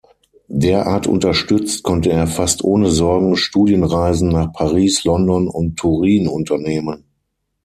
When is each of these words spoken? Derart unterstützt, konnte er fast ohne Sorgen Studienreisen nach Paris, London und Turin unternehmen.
Derart 0.55 1.05
unterstützt, 1.05 1.83
konnte 1.83 2.09
er 2.09 2.25
fast 2.25 2.63
ohne 2.63 2.89
Sorgen 2.89 3.37
Studienreisen 3.37 4.29
nach 4.29 4.51
Paris, 4.51 5.03
London 5.03 5.47
und 5.47 5.77
Turin 5.77 6.27
unternehmen. 6.27 7.03